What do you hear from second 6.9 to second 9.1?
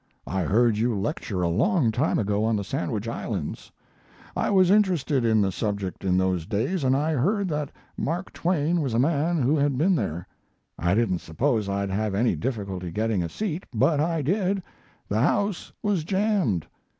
I heard that Mark Twain was a